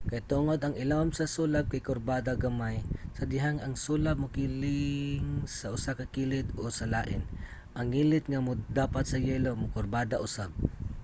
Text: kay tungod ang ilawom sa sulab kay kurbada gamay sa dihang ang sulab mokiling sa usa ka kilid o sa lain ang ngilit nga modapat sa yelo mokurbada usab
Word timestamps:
kay 0.09 0.21
tungod 0.31 0.59
ang 0.63 0.75
ilawom 0.83 1.09
sa 1.15 1.25
sulab 1.35 1.65
kay 1.71 1.81
kurbada 1.89 2.33
gamay 2.45 2.77
sa 3.17 3.23
dihang 3.31 3.59
ang 3.61 3.75
sulab 3.85 4.15
mokiling 4.23 5.25
sa 5.57 5.67
usa 5.75 5.91
ka 5.99 6.05
kilid 6.15 6.47
o 6.61 6.63
sa 6.77 6.85
lain 6.95 7.21
ang 7.77 7.87
ngilit 7.93 8.25
nga 8.29 8.45
modapat 8.47 9.03
sa 9.07 9.21
yelo 9.27 9.51
mokurbada 9.61 10.15
usab 10.27 10.51